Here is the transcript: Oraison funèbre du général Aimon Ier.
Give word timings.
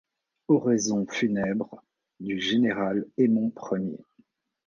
Oraison 0.47 1.05
funèbre 1.05 1.83
du 2.19 2.39
général 2.39 3.05
Aimon 3.19 3.53
Ier. 3.73 4.03